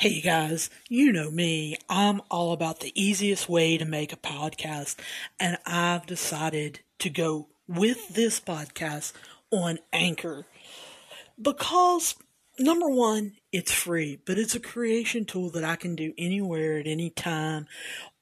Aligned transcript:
Hey 0.00 0.22
guys, 0.22 0.70
you 0.88 1.12
know 1.12 1.30
me. 1.30 1.76
I'm 1.86 2.22
all 2.30 2.52
about 2.52 2.80
the 2.80 2.90
easiest 2.98 3.50
way 3.50 3.76
to 3.76 3.84
make 3.84 4.14
a 4.14 4.16
podcast, 4.16 4.96
and 5.38 5.58
I've 5.66 6.06
decided 6.06 6.80
to 7.00 7.10
go 7.10 7.48
with 7.68 8.08
this 8.08 8.40
podcast 8.40 9.12
on 9.50 9.78
Anchor 9.92 10.46
because 11.38 12.14
number 12.58 12.88
one, 12.88 13.34
it's 13.52 13.72
free, 13.72 14.18
but 14.24 14.38
it's 14.38 14.54
a 14.54 14.60
creation 14.60 15.26
tool 15.26 15.50
that 15.50 15.64
I 15.64 15.76
can 15.76 15.96
do 15.96 16.14
anywhere 16.16 16.78
at 16.78 16.86
any 16.86 17.10
time 17.10 17.66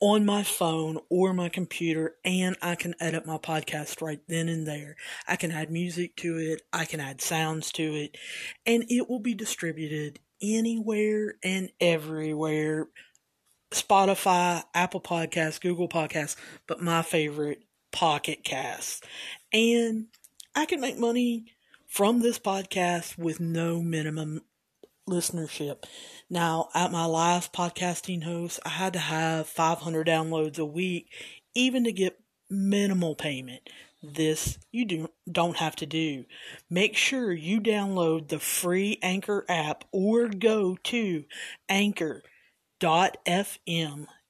on 0.01 0.27
my 0.27 0.43
phone 0.43 0.99
or 1.09 1.33
my 1.33 1.49
computer, 1.49 2.17
and 2.25 2.57
I 2.61 2.75
can 2.75 2.97
edit 2.99 3.25
my 3.25 3.39
podcast 3.39 4.03
right 4.03 4.21
then 4.27 4.49
and 4.49 4.67
there. 4.67 4.97
I 5.29 5.37
can 5.37 5.53
add 5.53 5.71
music 5.71 6.17
to 6.17 6.39
it, 6.39 6.63
I 6.73 6.87
can 6.87 6.99
add 6.99 7.21
sounds 7.21 7.71
to 7.75 7.85
it, 7.85 8.19
and 8.67 8.85
it 8.89 9.09
will 9.09 9.21
be 9.21 9.35
distributed 9.35 10.19
anywhere 10.43 11.35
and 11.43 11.71
everywhere. 11.81 12.89
Spotify, 13.71 14.63
Apple 14.75 15.01
Podcasts, 15.01 15.61
Google 15.61 15.89
Podcasts, 15.89 16.37
but 16.67 16.81
my 16.81 17.03
favorite, 17.03 17.63
Pocket 17.93 18.45
Casts. 18.45 19.01
And 19.53 20.07
I 20.55 20.67
can 20.67 20.81
make 20.81 20.99
money 20.99 21.47
from 21.87 22.21
this 22.21 22.39
podcast 22.39 23.19
with 23.19 23.41
no 23.41 23.83
minimum 23.83 24.43
listenership. 25.09 25.85
Now, 26.31 26.69
at 26.75 26.93
my 26.93 27.07
last 27.07 27.53
podcasting 27.53 28.25
host, 28.25 28.61
I 28.65 28.71
had 28.71 28.93
to 28.93 28.99
have 28.99 29.49
500 29.49 30.07
downloads 30.07 30.59
a 30.59 30.65
week, 30.65 31.11
even 31.55 31.85
to 31.85 31.93
get 31.93 32.21
minimal 32.51 33.15
payment. 33.15 33.69
This 34.03 34.59
you 34.71 34.85
do, 34.85 35.09
don't 35.31 35.57
have 35.57 35.75
to 35.77 35.87
do. 35.87 36.25
Make 36.71 36.97
sure 36.97 37.33
you 37.33 37.61
download 37.61 38.29
the 38.29 38.39
free 38.39 39.01
Anchor 39.03 39.45
app 39.49 39.85
or 39.91 40.29
go 40.29 40.77
to 40.85 41.25
anchor.fm 41.69 42.27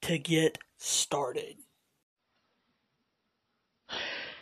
to 0.02 0.18
get 0.18 0.58
started. 0.78 1.56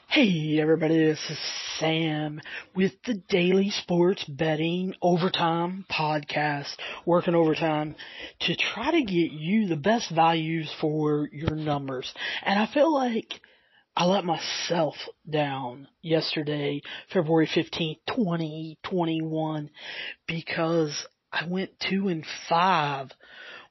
Hey 0.08 0.60
everybody, 0.60 0.96
this 0.96 1.18
is 1.28 1.38
Sam 1.80 2.40
with 2.76 2.92
the 3.02 3.14
Daily 3.28 3.70
Sports 3.70 4.24
Betting 4.24 4.94
Overtime 5.02 5.84
Podcast, 5.90 6.76
working 7.04 7.34
overtime 7.34 7.96
to 8.42 8.54
try 8.54 8.92
to 8.92 9.02
get 9.02 9.32
you 9.32 9.66
the 9.66 9.76
best 9.76 10.08
values 10.10 10.72
for 10.80 11.28
your 11.32 11.56
numbers. 11.56 12.14
And 12.44 12.58
I 12.60 12.66
feel 12.66 12.94
like 12.94 13.40
I 13.98 14.04
let 14.04 14.26
myself 14.26 14.94
down 15.28 15.88
yesterday, 16.02 16.82
February 17.10 17.46
15th, 17.46 17.96
2021, 18.06 19.70
because 20.26 21.06
I 21.32 21.46
went 21.48 21.80
two 21.80 22.08
and 22.08 22.22
five 22.46 23.10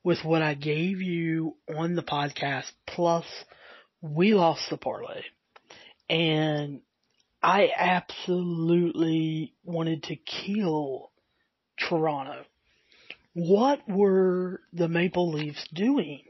with 0.03 0.25
what 0.25 0.41
I 0.41 0.55
gave 0.55 0.99
you 0.99 1.57
on 1.77 1.93
the 1.93 2.01
podcast. 2.01 2.71
Plus, 2.87 3.25
we 4.01 4.33
lost 4.33 4.67
the 4.71 4.77
parlay. 4.77 5.21
And 6.09 6.81
I 7.43 7.69
absolutely 7.77 9.53
wanted 9.63 10.03
to 10.03 10.15
kill 10.15 11.11
Toronto. 11.87 12.45
What 13.33 13.87
were 13.87 14.61
the 14.73 14.87
Maple 14.87 15.31
Leafs 15.31 15.67
doing? 15.71 16.23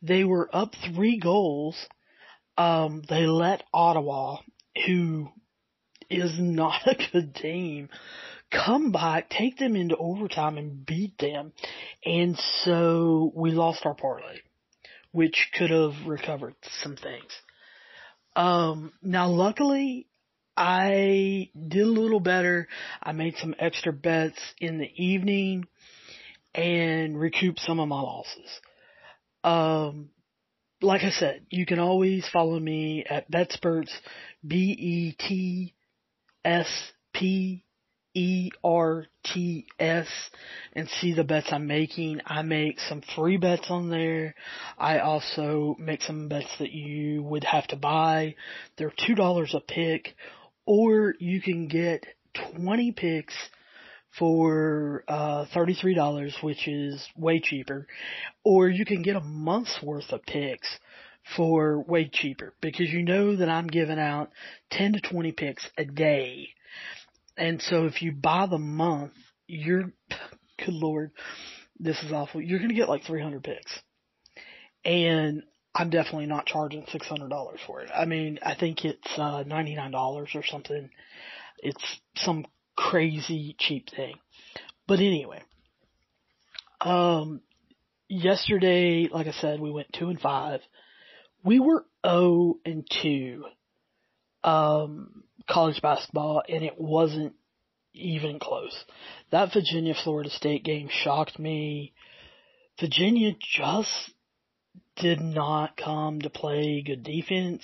They 0.00 0.22
were 0.22 0.48
up 0.54 0.74
three 0.94 1.18
goals 1.18 1.88
um, 2.56 3.02
they 3.08 3.26
let 3.26 3.62
Ottawa, 3.72 4.38
who 4.86 5.28
is 6.08 6.32
not 6.38 6.86
a 6.86 6.96
good 7.12 7.34
team, 7.34 7.88
come 8.50 8.92
back, 8.92 9.28
take 9.28 9.58
them 9.58 9.76
into 9.76 9.96
overtime 9.96 10.56
and 10.56 10.86
beat 10.86 11.18
them. 11.18 11.52
And 12.04 12.38
so 12.64 13.32
we 13.34 13.50
lost 13.50 13.84
our 13.84 13.94
parlay, 13.94 14.38
which 15.12 15.48
could 15.56 15.70
have 15.70 16.06
recovered 16.06 16.54
some 16.82 16.96
things. 16.96 17.32
Um, 18.34 18.92
now 19.02 19.28
luckily 19.28 20.06
I 20.56 21.50
did 21.54 21.82
a 21.82 21.86
little 21.86 22.20
better. 22.20 22.68
I 23.02 23.12
made 23.12 23.36
some 23.38 23.54
extra 23.58 23.92
bets 23.92 24.38
in 24.58 24.78
the 24.78 24.90
evening 24.96 25.66
and 26.54 27.18
recouped 27.18 27.60
some 27.60 27.80
of 27.80 27.88
my 27.88 28.00
losses. 28.00 28.60
Um, 29.44 30.10
like 30.82 31.02
I 31.02 31.10
said, 31.10 31.46
you 31.50 31.66
can 31.66 31.78
always 31.78 32.28
follow 32.32 32.58
me 32.58 33.04
at 33.08 33.30
BetSperts, 33.30 33.90
B 34.46 34.56
E 34.78 35.16
T 35.18 35.74
S 36.44 36.68
P 37.14 37.64
E 38.14 38.50
R 38.62 39.06
T 39.24 39.66
S, 39.78 40.06
and 40.74 40.88
see 40.88 41.14
the 41.14 41.24
bets 41.24 41.48
I'm 41.50 41.66
making. 41.66 42.20
I 42.26 42.42
make 42.42 42.80
some 42.80 43.02
free 43.14 43.36
bets 43.36 43.66
on 43.70 43.90
there. 43.90 44.34
I 44.78 44.98
also 44.98 45.76
make 45.78 46.02
some 46.02 46.28
bets 46.28 46.58
that 46.58 46.72
you 46.72 47.22
would 47.22 47.44
have 47.44 47.66
to 47.68 47.76
buy. 47.76 48.34
They're 48.76 48.92
$2 49.08 49.54
a 49.54 49.60
pick, 49.60 50.14
or 50.66 51.14
you 51.18 51.40
can 51.40 51.68
get 51.68 52.04
20 52.54 52.92
picks 52.92 53.34
for 54.18 55.04
uh, 55.08 55.46
$33, 55.54 56.42
which 56.42 56.66
is 56.68 57.06
way 57.16 57.40
cheaper, 57.40 57.86
or 58.44 58.68
you 58.68 58.84
can 58.84 59.02
get 59.02 59.16
a 59.16 59.20
month's 59.20 59.78
worth 59.82 60.10
of 60.10 60.22
picks 60.22 60.68
for 61.36 61.82
way 61.82 62.08
cheaper 62.12 62.54
because 62.60 62.90
you 62.90 63.02
know 63.02 63.36
that 63.36 63.48
I'm 63.48 63.66
giving 63.66 63.98
out 63.98 64.30
10 64.70 64.94
to 64.94 65.00
20 65.00 65.32
picks 65.32 65.68
a 65.76 65.84
day. 65.84 66.48
And 67.36 67.60
so 67.60 67.86
if 67.86 68.00
you 68.00 68.12
buy 68.12 68.46
the 68.46 68.58
month, 68.58 69.12
you're, 69.46 69.92
good 70.58 70.74
lord, 70.74 71.10
this 71.78 72.02
is 72.02 72.12
awful. 72.12 72.40
You're 72.40 72.58
going 72.58 72.70
to 72.70 72.76
get 72.76 72.88
like 72.88 73.04
300 73.04 73.42
picks. 73.42 73.80
And 74.84 75.42
I'm 75.74 75.90
definitely 75.90 76.26
not 76.26 76.46
charging 76.46 76.84
$600 76.84 77.56
for 77.66 77.82
it. 77.82 77.90
I 77.94 78.06
mean, 78.06 78.38
I 78.42 78.54
think 78.54 78.84
it's 78.84 79.18
uh, 79.18 79.44
$99 79.44 79.94
or 80.34 80.42
something. 80.44 80.88
It's 81.58 82.00
some 82.16 82.46
crazy 82.76 83.56
cheap 83.58 83.90
thing. 83.90 84.16
But 84.86 85.00
anyway, 85.00 85.42
um, 86.80 87.40
yesterday, 88.08 89.08
like 89.10 89.26
I 89.26 89.32
said, 89.32 89.60
we 89.60 89.70
went 89.70 89.92
two 89.92 90.08
and 90.08 90.20
five. 90.20 90.60
We 91.44 91.60
were 91.60 91.84
0 92.04 92.56
and 92.64 92.88
2, 93.02 93.44
um, 94.42 95.22
college 95.48 95.80
basketball, 95.80 96.42
and 96.48 96.64
it 96.64 96.80
wasn't 96.80 97.34
even 97.94 98.38
close. 98.38 98.76
That 99.30 99.52
Virginia 99.52 99.94
Florida 99.94 100.30
State 100.30 100.64
game 100.64 100.88
shocked 100.90 101.38
me. 101.38 101.94
Virginia 102.80 103.32
just 103.38 104.12
did 104.96 105.20
not 105.20 105.76
come 105.76 106.20
to 106.20 106.30
play 106.30 106.82
good 106.84 107.02
defense, 107.02 107.62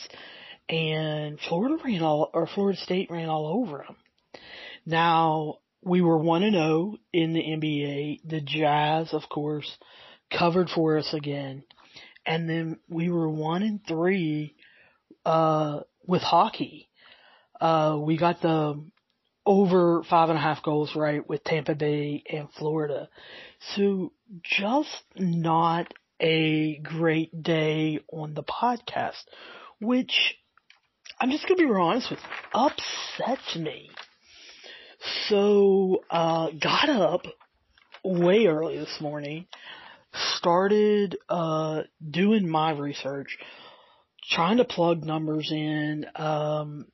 and 0.69 1.39
Florida 1.49 1.77
ran 1.85 2.03
all, 2.03 2.31
or 2.33 2.47
Florida 2.47 2.79
State 2.79 3.11
ran 3.11 3.29
all 3.29 3.47
over 3.47 3.85
them. 3.87 3.97
Now, 4.85 5.59
we 5.85 6.01
were 6.01 6.19
1 6.19 6.43
and 6.43 6.55
0 6.55 6.97
in 7.13 7.33
the 7.33 7.41
NBA. 7.41 8.21
The 8.25 8.41
Jazz, 8.41 9.13
of 9.13 9.29
course, 9.29 9.77
covered 10.31 10.69
for 10.71 10.99
us 10.99 11.13
again. 11.13 11.65
And 12.25 12.49
then 12.49 12.79
we 12.89 13.11
were 13.11 13.29
1 13.29 13.63
and 13.63 13.81
3 13.87 14.55
uh 15.25 15.81
with 16.07 16.23
hockey. 16.23 16.89
Uh 17.61 17.97
we 18.01 18.17
got 18.17 18.41
the 18.41 18.83
over 19.45 20.03
five 20.09 20.29
and 20.29 20.39
a 20.39 20.43
half 20.43 20.63
goals 20.63 20.95
right 20.95 21.29
with 21.29 21.45
Tampa 21.45 21.75
Bay 21.75 22.23
and 22.31 22.49
Florida. 22.59 23.09
So 23.75 24.13
just 24.43 25.03
not 25.17 25.93
a 26.21 26.79
great 26.79 27.43
day 27.43 28.01
on 28.13 28.35
the 28.35 28.45
podcast, 28.45 29.25
which 29.81 30.37
I'm 31.21 31.31
just 31.31 31.47
gonna 31.47 31.59
be 31.59 31.67
real 31.67 31.83
honest 31.83 32.11
with 32.11 32.21
upsets 32.55 33.57
me. 33.57 33.91
So, 35.29 36.05
uh, 36.11 36.51
got 36.61 36.89
up 36.89 37.23
way 38.05 38.47
early 38.47 38.79
this 38.79 39.01
morning, 39.01 39.47
started, 40.37 41.17
uh, 41.29 41.83
doing 42.09 42.49
my 42.49 42.73
research, 42.73 43.37
trying 44.31 44.59
to 44.59 44.65
plug 44.65 45.05
numbers 45.05 45.51
in, 45.51 46.07
um, 46.17 46.87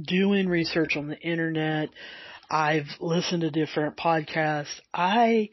doing 0.00 0.48
research 0.48 0.96
on 0.96 1.08
the 1.08 1.18
internet. 1.18 1.90
I've 2.50 2.88
listened 3.00 3.42
to 3.42 3.50
different 3.50 3.96
podcasts. 3.96 4.80
I 4.92 5.50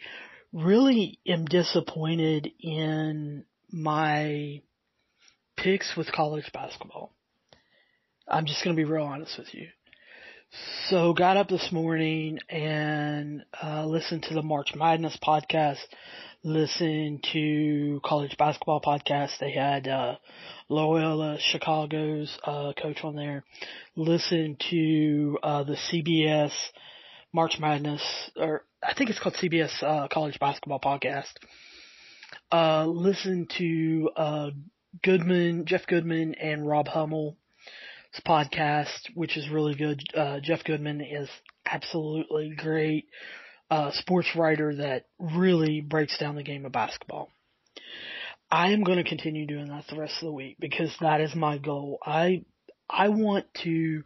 really 0.52 1.20
am 1.28 1.46
disappointed 1.46 2.52
in 2.60 3.46
my 3.72 4.62
picks 5.58 5.96
with 5.96 6.12
college 6.12 6.50
basketball. 6.54 7.14
I'm 8.28 8.46
just 8.46 8.64
going 8.64 8.76
to 8.76 8.80
be 8.80 8.90
real 8.90 9.04
honest 9.04 9.38
with 9.38 9.54
you. 9.54 9.68
So 10.52 11.14
got 11.14 11.38
up 11.38 11.48
this 11.48 11.72
morning 11.72 12.40
and 12.50 13.44
uh, 13.62 13.86
listened 13.86 14.24
to 14.24 14.34
the 14.34 14.42
March 14.42 14.74
Madness 14.76 15.18
podcast. 15.24 15.78
Listened 16.44 17.24
to 17.34 18.00
college 18.04 18.36
basketball 18.38 18.82
podcast. 18.82 19.38
They 19.40 19.52
had 19.52 19.88
uh, 19.88 20.16
Loyola 20.68 21.38
Chicago's 21.40 22.36
uh, 22.44 22.74
coach 22.82 23.04
on 23.04 23.16
there. 23.16 23.44
Listened 23.96 24.60
to 24.72 25.38
uh, 25.44 25.64
the 25.64 25.76
CBS 25.76 26.52
March 27.34 27.60
Madness, 27.60 28.02
or 28.36 28.64
I 28.84 28.94
think 28.96 29.10
it's 29.12 29.20
called 29.20 29.36
CBS 29.36 29.84
uh, 29.84 30.08
College 30.08 30.40
Basketball 30.40 30.80
Podcast. 30.80 31.34
uh, 32.52 32.86
listen 32.88 33.48
to 33.58 34.10
uh, 34.16 34.50
Goodman, 35.04 35.66
Jeff 35.66 35.86
Goodman, 35.86 36.36
and 36.36 36.68
Rob 36.68 36.88
Hummel's 38.14 38.50
podcast, 38.50 39.14
which 39.14 39.38
is 39.38 39.50
really 39.50 39.76
good. 39.76 40.02
Uh, 40.16 40.40
Jeff 40.42 40.64
Goodman 40.64 41.02
is 41.02 41.30
absolutely 41.66 42.54
great 42.56 43.08
uh, 43.70 43.92
sports 43.92 44.30
writer 44.36 44.76
that 44.76 45.06
really 45.20 45.82
breaks 45.82 46.18
down 46.18 46.36
the 46.36 46.44
game 46.44 46.66
of 46.66 46.72
basketball. 46.72 47.30
I 48.52 48.72
am 48.72 48.84
going 48.84 48.98
to 48.98 49.08
continue 49.08 49.46
doing 49.46 49.68
that 49.68 49.86
the 49.90 50.00
rest 50.00 50.16
of 50.22 50.26
the 50.26 50.32
week 50.32 50.58
because 50.60 50.92
that 51.02 51.22
is 51.22 51.36
my 51.36 51.60
goal. 51.60 52.00
I 52.04 52.44
I 52.90 53.10
want 53.10 53.46
to 53.64 54.04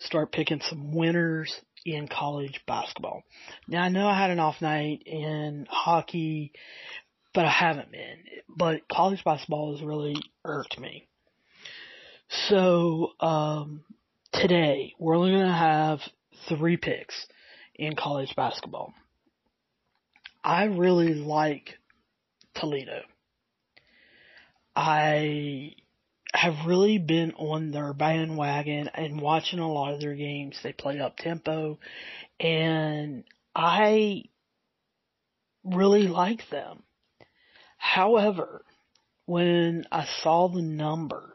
start 0.00 0.32
picking 0.32 0.60
some 0.60 0.92
winners 0.92 1.54
in 1.86 2.08
college 2.08 2.60
basketball. 2.66 3.22
Now 3.68 3.82
I 3.82 3.88
know 3.88 4.08
I 4.08 4.18
had 4.18 4.30
an 4.30 4.40
off 4.40 4.60
night 4.60 5.04
in 5.06 5.66
hockey, 5.70 6.52
but 7.32 7.44
I 7.44 7.50
haven't 7.50 7.92
been. 7.92 8.24
But 8.48 8.88
college 8.88 9.22
basketball 9.24 9.76
has 9.76 9.84
really 9.84 10.16
irked 10.44 10.80
me. 10.80 11.06
So 12.28 13.12
um, 13.20 13.84
today 14.32 14.94
we're 14.98 15.16
only 15.16 15.32
going 15.32 15.46
to 15.46 15.52
have 15.52 16.00
three 16.48 16.76
picks 16.76 17.26
in 17.74 17.96
college 17.96 18.34
basketball. 18.36 18.92
I 20.42 20.64
really 20.64 21.14
like 21.14 21.78
Toledo. 22.54 23.02
I 24.76 25.74
have 26.34 26.66
really 26.66 26.98
been 26.98 27.32
on 27.32 27.70
their 27.70 27.92
bandwagon 27.92 28.90
and 28.92 29.20
watching 29.20 29.60
a 29.60 29.72
lot 29.72 29.94
of 29.94 30.00
their 30.00 30.14
games. 30.14 30.58
They 30.62 30.72
play 30.72 30.98
up 30.98 31.16
tempo 31.16 31.78
and 32.40 33.24
I 33.54 34.24
really 35.64 36.08
like 36.08 36.48
them. 36.50 36.82
However, 37.78 38.64
when 39.26 39.84
I 39.92 40.06
saw 40.22 40.48
the 40.48 40.62
number, 40.62 41.34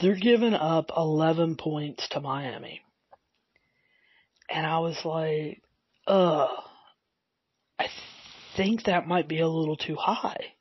they're 0.00 0.16
giving 0.16 0.54
up 0.54 0.90
11 0.96 1.56
points 1.56 2.08
to 2.10 2.20
Miami. 2.20 2.82
And 4.50 4.66
I 4.66 4.78
was 4.80 4.98
like, 5.04 5.62
ugh 6.06 6.50
I 7.78 7.88
think 8.56 8.84
that 8.84 9.06
might 9.06 9.28
be 9.28 9.40
a 9.40 9.48
little 9.48 9.76
too 9.76 9.96
high. 9.96 10.54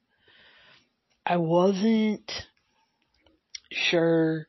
I 1.25 1.38
wasn't 1.38 2.30
sure. 3.71 4.47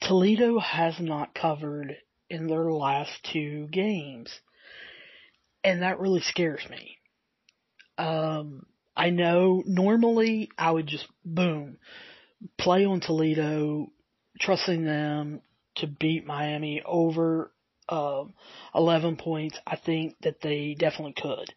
Toledo 0.00 0.58
has 0.58 0.98
not 0.98 1.34
covered 1.34 1.96
in 2.30 2.46
their 2.46 2.70
last 2.72 3.12
two 3.32 3.68
games. 3.70 4.32
And 5.64 5.82
that 5.82 6.00
really 6.00 6.22
scares 6.22 6.62
me. 6.68 6.98
Um, 7.98 8.66
I 8.96 9.10
know 9.10 9.62
normally 9.66 10.50
I 10.58 10.70
would 10.70 10.86
just 10.86 11.06
boom, 11.24 11.78
play 12.58 12.84
on 12.84 13.00
Toledo, 13.00 13.90
trusting 14.40 14.84
them 14.84 15.40
to 15.76 15.86
beat 15.86 16.26
Miami 16.26 16.82
over 16.84 17.52
um, 17.88 18.34
11 18.74 19.16
points. 19.16 19.58
I 19.66 19.76
think 19.76 20.16
that 20.22 20.40
they 20.40 20.74
definitely 20.78 21.14
could 21.20 21.52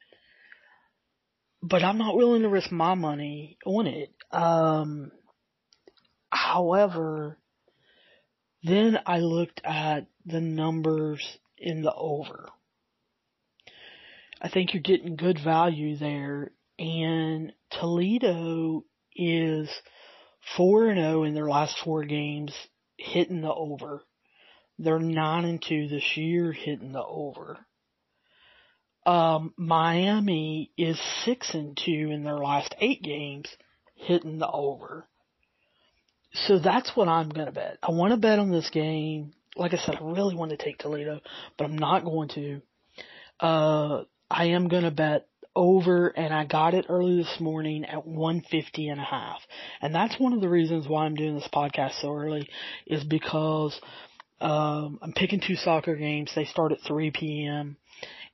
but 1.68 1.84
I'm 1.84 1.98
not 1.98 2.16
willing 2.16 2.44
to 2.44 2.50
risk 2.50 2.72
my 2.72 2.94
money 2.94 3.58
on 3.66 3.88
it. 3.88 4.14
Um, 4.32 5.12
however, 6.30 7.40
then 8.64 9.00
I 9.06 9.20
looked 9.20 9.62
at 9.64 10.06
the 10.26 10.42
numbers 10.42 11.26
in 11.58 11.82
the 11.82 11.94
over. 11.94 12.50
I 14.40 14.50
think 14.50 14.74
you're 14.74 14.84
getting 14.84 15.16
good 15.16 15.40
value 15.44 15.98
there, 15.98 16.52
and 16.78 17.52
Toledo 17.72 18.84
is 19.16 19.70
4 20.58 20.90
and 20.90 21.00
0 21.00 21.24
in 21.24 21.34
their 21.34 21.50
last 21.50 21.78
four 21.84 22.06
games, 22.06 22.54
hitting 22.98 23.42
the 23.42 23.54
over. 23.54 24.04
They're 24.78 25.00
9 25.00 25.46
and 25.46 25.62
2 25.62 25.88
this 25.88 26.18
year, 26.18 26.52
hitting 26.52 26.92
the 26.92 27.04
over. 27.04 27.66
Um, 29.06 29.54
Miami 29.56 30.72
is 30.78 31.00
six 31.24 31.54
and 31.54 31.78
two 31.78 32.10
in 32.12 32.24
their 32.24 32.40
last 32.40 32.74
eight 32.80 33.04
games, 33.04 33.48
hitting 33.94 34.40
the 34.40 34.50
over. 34.50 35.08
So 36.34 36.58
that's 36.58 36.96
what 36.96 37.08
I'm 37.08 37.30
gonna 37.30 37.52
bet. 37.52 37.78
I 37.84 37.92
want 37.92 38.12
to 38.12 38.18
bet 38.18 38.40
on 38.40 38.52
this 38.52 38.70
game. 38.72 39.34
Like 39.56 39.74
I 39.74 39.78
said, 39.78 39.96
I 39.96 40.04
really 40.04 40.36
want 40.36 40.52
to 40.52 40.58
take 40.58 40.80
Toledo, 40.80 41.22
but 41.58 41.66
I'm 41.66 41.78
not 41.78 42.04
going 42.04 42.30
to. 42.30 42.62
Uh, 43.40 44.04
I 44.30 44.46
am 44.46 44.68
gonna 44.70 44.92
bet 44.92 45.28
over 45.56 46.08
and 46.08 46.34
I 46.34 46.46
got 46.46 46.74
it 46.74 46.86
early 46.90 47.18
this 47.18 47.40
morning 47.40 47.86
at 47.86 48.06
150 48.06 48.90
and 48.90 49.00
a 49.00 49.04
half. 49.04 49.42
And 49.82 49.96
that's 49.96 50.20
one 50.20 50.34
of 50.34 50.42
the 50.42 50.50
reasons 50.50 50.88
why 50.88 51.06
I'm 51.06 51.16
doing 51.16 51.36
this 51.36 51.50
podcast 51.54 52.02
so 52.02 52.14
early 52.14 52.50
is 52.86 53.04
because 53.04 53.80
um, 54.42 55.00
I'm 55.02 55.14
picking 55.14 55.40
two 55.40 55.56
soccer 55.56 55.96
games. 55.96 56.32
They 56.36 56.46
start 56.46 56.72
at 56.72 56.82
3 56.86 57.12
p.m. 57.12 57.78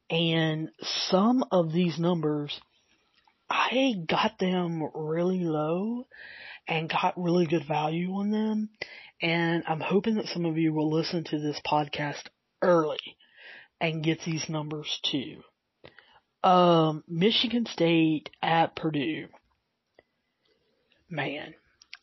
And 0.09 0.69
some 0.81 1.45
of 1.51 1.71
these 1.71 1.99
numbers, 1.99 2.59
I 3.49 3.93
got 4.07 4.39
them 4.39 4.83
really 4.93 5.43
low 5.43 6.07
and 6.67 6.89
got 6.89 7.13
really 7.21 7.45
good 7.45 7.67
value 7.67 8.11
on 8.13 8.31
them. 8.31 8.69
And 9.21 9.63
I'm 9.67 9.79
hoping 9.79 10.15
that 10.15 10.27
some 10.27 10.45
of 10.45 10.57
you 10.57 10.73
will 10.73 10.91
listen 10.91 11.23
to 11.25 11.39
this 11.39 11.61
podcast 11.65 12.23
early 12.61 12.97
and 13.79 14.03
get 14.03 14.21
these 14.25 14.49
numbers 14.49 14.99
too. 15.03 15.43
Um, 16.43 17.03
Michigan 17.07 17.65
State 17.65 18.29
at 18.41 18.75
Purdue. 18.75 19.27
Man, 21.09 21.53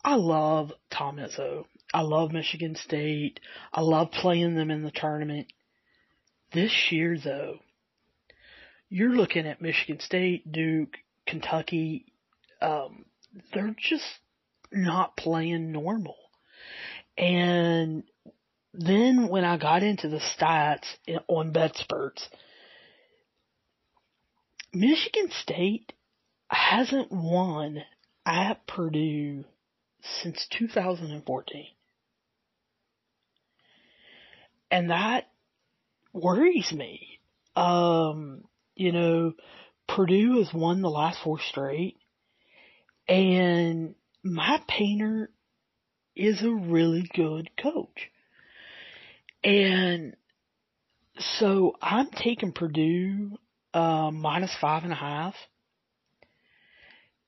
I 0.04 0.14
love 0.14 0.72
Tom 0.90 1.16
Izzo. 1.16 1.64
I 1.92 2.02
love 2.02 2.32
Michigan 2.32 2.76
State. 2.76 3.40
I 3.72 3.80
love 3.80 4.12
playing 4.12 4.54
them 4.54 4.70
in 4.70 4.82
the 4.82 4.90
tournament. 4.90 5.48
This 6.52 6.92
year 6.92 7.18
though, 7.18 7.58
you're 8.88 9.14
looking 9.14 9.46
at 9.46 9.60
Michigan 9.60 10.00
State, 10.00 10.50
Duke, 10.50 10.96
Kentucky. 11.26 12.06
Um, 12.62 13.04
they're 13.52 13.74
just 13.78 14.04
not 14.72 15.16
playing 15.16 15.72
normal. 15.72 16.16
And 17.16 18.04
then 18.72 19.28
when 19.28 19.44
I 19.44 19.56
got 19.56 19.82
into 19.82 20.08
the 20.08 20.20
stats 20.20 20.86
on 21.26 21.52
BetSperts, 21.52 22.28
Michigan 24.72 25.30
State 25.30 25.92
hasn't 26.48 27.10
won 27.10 27.82
at 28.26 28.66
Purdue 28.66 29.44
since 30.22 30.46
2014. 30.58 31.66
And 34.70 34.90
that 34.90 35.30
worries 36.12 36.72
me. 36.72 37.20
Um, 37.56 38.44
you 38.76 38.92
know, 38.92 39.32
Purdue 39.88 40.38
has 40.38 40.52
won 40.52 40.82
the 40.82 40.90
last 40.90 41.18
four 41.24 41.40
straight, 41.40 41.96
and 43.08 43.94
Matt 44.22 44.68
Painter 44.68 45.30
is 46.14 46.42
a 46.42 46.50
really 46.50 47.08
good 47.14 47.50
coach. 47.60 48.10
And 49.42 50.14
so 51.18 51.76
I'm 51.80 52.10
taking 52.10 52.52
Purdue 52.52 53.38
uh, 53.74 54.10
minus 54.10 54.54
five 54.60 54.84
and 54.84 54.92
a 54.92 54.96
half 54.96 55.34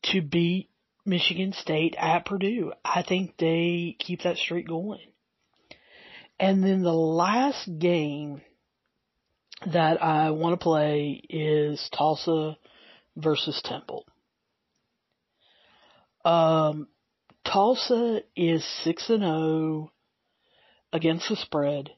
to 0.04 0.22
beat 0.22 0.70
Michigan 1.04 1.52
State 1.52 1.94
at 1.98 2.24
Purdue. 2.24 2.72
I 2.84 3.02
think 3.02 3.36
they 3.36 3.96
keep 3.98 4.22
that 4.22 4.36
streak 4.36 4.68
going. 4.68 5.00
And 6.38 6.64
then 6.64 6.82
the 6.82 6.92
last 6.92 7.68
game 7.78 8.40
that 9.66 10.02
I 10.02 10.30
want 10.30 10.58
to 10.58 10.62
play 10.62 11.22
is 11.28 11.86
Tulsa 11.96 12.56
versus 13.16 13.60
Temple. 13.62 14.06
Um, 16.24 16.88
Tulsa 17.44 18.22
is 18.36 18.64
6 18.84 19.10
and 19.10 19.22
0 19.22 19.92
against 20.92 21.28
the 21.28 21.36
spread 21.36 21.90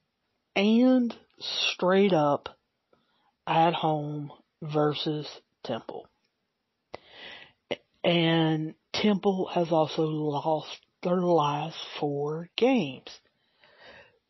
and 0.54 1.14
straight 1.38 2.12
up 2.12 2.48
at 3.46 3.74
home 3.74 4.32
versus 4.62 5.28
Temple. 5.64 6.06
And 8.04 8.74
Temple 8.92 9.48
has 9.54 9.70
also 9.70 10.02
lost 10.02 10.76
their 11.02 11.20
last 11.20 11.76
four 12.00 12.48
games. 12.56 13.08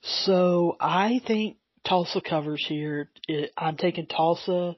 So 0.02 0.76
I 0.80 1.20
think 1.26 1.56
Tulsa 1.86 2.20
covers 2.20 2.64
here. 2.66 3.10
I'm 3.56 3.76
taking 3.76 4.06
Tulsa 4.06 4.76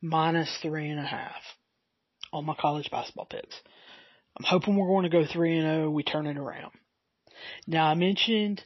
minus 0.00 0.56
three 0.62 0.88
and 0.88 1.00
a 1.00 1.06
half 1.06 1.42
on 2.32 2.44
my 2.44 2.54
college 2.54 2.90
basketball 2.90 3.26
picks. 3.26 3.56
I'm 4.38 4.44
hoping 4.44 4.76
we're 4.76 4.88
going 4.88 5.04
to 5.04 5.08
go 5.08 5.24
three 5.30 5.58
and 5.58 5.66
zero. 5.66 5.86
Oh, 5.86 5.90
we 5.90 6.02
turn 6.02 6.26
it 6.26 6.36
around. 6.36 6.72
Now 7.66 7.86
I 7.86 7.94
mentioned 7.94 8.62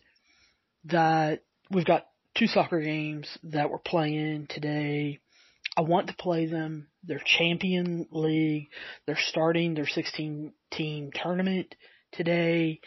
that 0.84 1.42
we've 1.70 1.84
got 1.84 2.06
two 2.34 2.46
soccer 2.46 2.80
games 2.80 3.26
that 3.44 3.70
we're 3.70 3.78
playing 3.78 4.46
today. 4.48 5.20
I 5.76 5.82
want 5.82 6.08
to 6.08 6.14
play 6.14 6.46
them. 6.46 6.88
They're 7.04 7.22
champion 7.24 8.06
league. 8.10 8.68
They're 9.06 9.18
starting 9.18 9.74
their 9.74 9.86
16 9.86 10.52
team 10.70 11.10
tournament 11.14 11.74
today. 12.12 12.80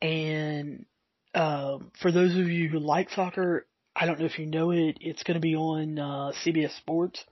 And, 0.00 0.86
um, 1.34 1.92
for 2.00 2.10
those 2.10 2.32
of 2.36 2.48
you 2.48 2.68
who 2.68 2.78
like 2.78 3.10
soccer, 3.10 3.66
I 3.94 4.06
don't 4.06 4.18
know 4.18 4.26
if 4.26 4.38
you 4.38 4.46
know 4.46 4.70
it, 4.70 4.98
it's 5.00 5.22
going 5.22 5.34
to 5.34 5.40
be 5.40 5.54
on, 5.54 5.98
uh, 5.98 6.32
CBS 6.44 6.76
Sports 6.78 7.22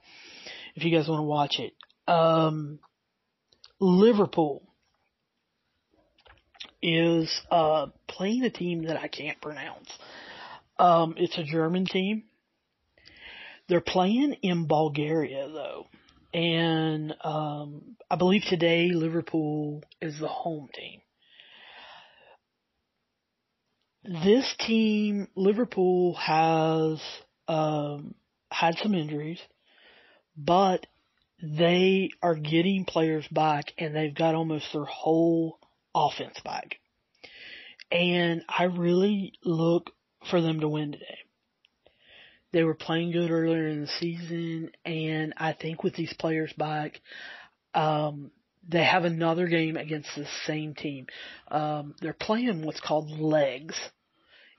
if 0.74 0.84
you 0.84 0.96
guys 0.96 1.08
want 1.08 1.20
to 1.20 1.24
watch 1.24 1.58
it. 1.58 1.74
Um, 2.06 2.78
Liverpool 3.80 4.62
is, 6.82 7.40
uh, 7.50 7.86
playing 8.06 8.44
a 8.44 8.50
team 8.50 8.84
that 8.84 8.96
I 8.96 9.08
can't 9.08 9.40
pronounce. 9.40 9.88
Um, 10.78 11.14
it's 11.16 11.36
a 11.36 11.44
German 11.44 11.86
team. 11.86 12.24
They're 13.68 13.80
playing 13.80 14.34
in 14.42 14.66
Bulgaria 14.66 15.48
though. 15.48 15.86
And, 16.32 17.14
um, 17.22 17.96
I 18.10 18.16
believe 18.16 18.42
today 18.48 18.90
Liverpool 18.92 19.82
is 20.00 20.18
the 20.18 20.28
home 20.28 20.68
team. 20.74 21.00
This 24.04 24.54
team, 24.60 25.28
Liverpool 25.34 26.14
has, 26.14 27.02
um, 27.46 28.14
had 28.50 28.76
some 28.78 28.94
injuries, 28.94 29.40
but 30.36 30.86
they 31.42 32.10
are 32.22 32.34
getting 32.34 32.84
players 32.84 33.26
back 33.28 33.72
and 33.78 33.94
they've 33.94 34.14
got 34.14 34.34
almost 34.34 34.72
their 34.72 34.84
whole 34.84 35.58
offense 35.94 36.40
back. 36.44 36.76
And 37.90 38.44
I 38.48 38.64
really 38.64 39.32
look 39.44 39.90
for 40.30 40.40
them 40.40 40.60
to 40.60 40.68
win 40.68 40.92
today. 40.92 41.18
They 42.52 42.64
were 42.64 42.74
playing 42.74 43.12
good 43.12 43.30
earlier 43.30 43.68
in 43.68 43.82
the 43.82 43.86
season, 43.86 44.70
and 44.84 45.34
I 45.36 45.52
think 45.52 45.84
with 45.84 45.94
these 45.94 46.14
players 46.14 46.52
back, 46.54 47.00
um, 47.74 48.30
they 48.66 48.84
have 48.84 49.04
another 49.04 49.46
game 49.46 49.76
against 49.76 50.08
the 50.16 50.26
same 50.46 50.74
team. 50.74 51.06
Um, 51.50 51.94
they're 52.00 52.14
playing 52.14 52.64
what's 52.64 52.80
called 52.80 53.10
legs 53.10 53.78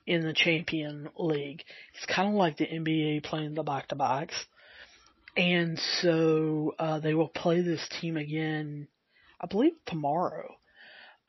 in 0.06 0.22
the 0.22 0.32
champion 0.32 1.08
league. 1.16 1.62
It's 1.94 2.06
kind 2.06 2.28
of 2.28 2.34
like 2.34 2.56
the 2.56 2.66
NBA 2.66 3.24
playing 3.24 3.54
the 3.54 3.62
back 3.62 3.88
to 3.88 3.96
backs. 3.96 4.46
And 5.36 5.78
so, 6.00 6.74
uh, 6.78 6.98
they 7.00 7.14
will 7.14 7.28
play 7.28 7.60
this 7.60 7.86
team 8.00 8.16
again, 8.16 8.88
I 9.40 9.46
believe 9.46 9.74
tomorrow. 9.86 10.56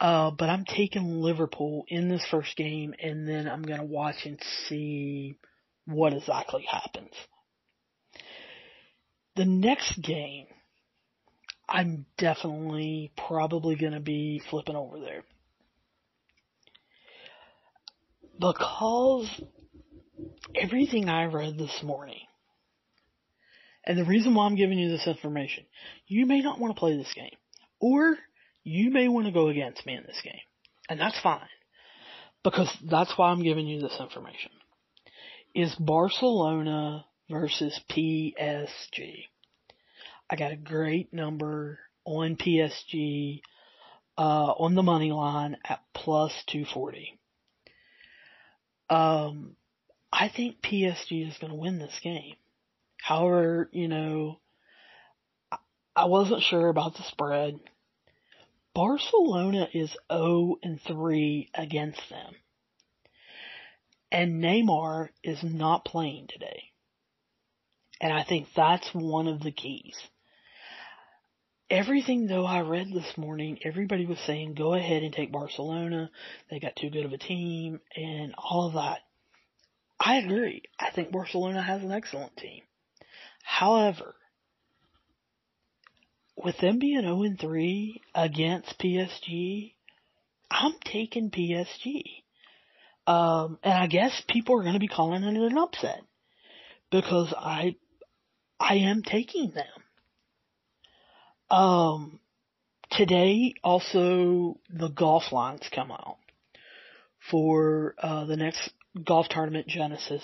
Uh, 0.02 0.32
but 0.32 0.50
I'm 0.50 0.66
taking 0.66 1.22
Liverpool 1.22 1.86
in 1.88 2.10
this 2.10 2.26
first 2.32 2.58
game 2.58 2.96
and 3.00 3.28
then 3.28 3.48
I'm 3.48 3.62
gonna 3.62 3.86
watch 3.86 4.26
and 4.26 4.40
see 4.68 5.38
what 5.86 6.12
exactly 6.14 6.66
happens. 6.70 7.14
The 9.36 9.46
next 9.46 10.02
game, 10.02 10.48
I'm 11.70 12.08
definitely 12.18 13.12
probably 13.16 13.76
gonna 13.76 14.00
be 14.00 14.42
flipping 14.50 14.76
over 14.76 15.00
there. 15.00 15.24
Because 18.40 19.30
everything 20.56 21.10
I 21.10 21.26
read 21.26 21.60
this 21.60 21.84
morning, 21.84 22.26
and 23.86 24.00
the 24.00 24.06
reason 24.06 24.34
why 24.34 24.48
I'm 24.48 24.56
giving 24.56 24.80
you 24.80 24.90
this 24.90 25.06
information, 25.06 25.66
you 26.08 26.26
may 26.26 26.42
not 26.42 26.60
want 26.60 26.76
to 26.76 26.80
play 26.80 26.98
this 26.98 27.14
game. 27.14 27.38
Or 27.80 28.18
you 28.64 28.92
may 28.92 29.08
want 29.08 29.26
to 29.26 29.32
go 29.32 29.48
against 29.48 29.86
me 29.86 29.96
in 29.96 30.04
this 30.04 30.22
game. 30.24 30.34
And 30.90 31.00
that's 31.00 31.20
fine. 31.20 31.48
Because 32.44 32.72
that's 32.90 33.18
why 33.18 33.30
I'm 33.30 33.44
giving 33.44 33.68
you 33.68 33.82
this 33.82 33.98
information. 34.00 34.52
Is 35.54 35.76
Barcelona 35.76 37.06
versus 37.30 37.80
PSG. 37.90 39.26
I 40.30 40.36
got 40.36 40.52
a 40.52 40.58
great 40.58 41.14
number 41.14 41.80
on 42.06 42.36
PSG, 42.36 43.42
uh, 44.18 44.22
on 44.22 44.76
the 44.76 44.84
money 44.84 45.12
line 45.12 45.58
at 45.64 45.82
plus 45.94 46.32
240. 46.48 47.20
Um, 48.90 49.56
I 50.12 50.30
think 50.30 50.62
PSG 50.62 51.28
is 51.28 51.38
going 51.38 51.52
to 51.52 51.58
win 51.58 51.80
this 51.80 51.98
game. 52.04 52.36
However, 53.02 53.70
you 53.72 53.88
know, 53.88 54.40
I 55.96 56.06
wasn't 56.06 56.44
sure 56.44 56.70
about 56.70 56.96
the 56.96 57.04
spread. 57.04 57.60
Barcelona 58.74 59.68
is 59.74 59.96
0 60.12 60.56
and 60.64 60.80
3 60.88 61.50
against 61.54 62.02
them. 62.10 62.36
And 64.12 64.44
Neymar 64.44 65.10
is 65.24 65.40
not 65.44 65.86
playing 65.86 66.28
today. 66.28 66.64
And 68.00 68.12
I 68.12 68.24
think 68.24 68.48
that's 68.56 68.90
one 68.94 69.28
of 69.28 69.42
the 69.42 69.52
keys. 69.52 69.96
Everything 71.70 72.28
though 72.28 72.46
I 72.46 72.62
read 72.62 72.88
this 72.92 73.18
morning, 73.18 73.60
everybody 73.64 74.06
was 74.06 74.20
saying 74.26 74.56
go 74.56 74.74
ahead 74.74 75.04
and 75.04 75.14
take 75.14 75.32
Barcelona. 75.32 76.10
They 76.50 76.60
got 76.60 76.76
too 76.76 76.90
good 76.90 77.06
of 77.06 77.14
a 77.14 77.18
team 77.18 77.80
and 77.96 78.34
all 78.38 78.68
of 78.68 78.74
that. 78.74 79.00
I 80.00 80.18
agree. 80.18 80.64
I 80.80 80.92
think 80.92 81.12
Barcelona 81.12 81.62
has 81.62 81.84
an 81.84 81.92
excellent 81.92 82.36
team. 82.36 82.64
However, 83.44 84.16
with 86.44 86.58
them 86.58 86.80
being 86.80 87.02
0 87.02 87.24
and 87.24 87.40
3 87.40 88.02
against 88.16 88.80
PSG, 88.80 89.74
I'm 90.50 90.74
taking 90.84 91.32
PSG. 91.32 92.04
Um, 93.08 93.60
and 93.64 93.74
I 93.74 93.88
guess 93.88 94.22
people 94.30 94.60
are 94.60 94.64
going 94.64 94.74
to 94.74 94.80
be 94.80 94.88
calling 94.88 95.24
it 95.24 95.36
an 95.36 95.58
upset 95.58 96.02
because 96.92 97.34
I, 97.38 97.76
I 98.60 98.76
am 98.76 99.02
taking 99.04 99.52
them. 99.52 99.66
Um, 101.50 102.20
today 102.92 103.56
also 103.64 104.58
the 104.70 104.90
golf 104.90 105.32
lines 105.32 105.68
come 105.74 105.92
out 105.92 106.18
for, 107.30 107.96
uh, 107.98 108.26
the 108.26 108.38
next 108.38 108.70
golf 109.04 109.28
tournament 109.30 109.68
Genesis. 109.68 110.24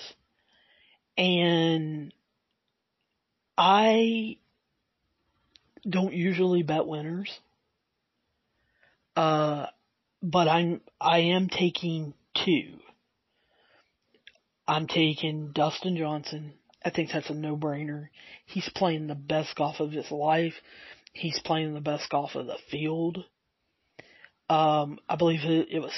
And 1.16 2.14
I 3.56 4.38
don't 5.88 6.12
usually 6.12 6.62
bet 6.62 6.86
winners. 6.86 7.30
Uh, 9.16 9.66
but 10.22 10.48
I'm, 10.48 10.80
I 11.00 11.18
am 11.18 11.48
taking 11.48 12.14
two. 12.44 12.78
I'm 14.66 14.86
taking 14.86 15.52
Dustin 15.52 15.96
Johnson. 15.96 16.54
I 16.84 16.90
think 16.90 17.10
that's 17.12 17.30
a 17.30 17.34
no-brainer. 17.34 18.08
He's 18.46 18.70
playing 18.74 19.06
the 19.06 19.14
best 19.14 19.56
golf 19.56 19.80
of 19.80 19.92
his 19.92 20.10
life. 20.10 20.54
He's 21.12 21.40
playing 21.44 21.74
the 21.74 21.80
best 21.80 22.08
golf 22.10 22.34
of 22.34 22.46
the 22.46 22.58
field. 22.70 23.24
Um, 24.48 24.98
I 25.08 25.16
believe 25.16 25.40
it, 25.42 25.68
it 25.70 25.80
was 25.80 25.92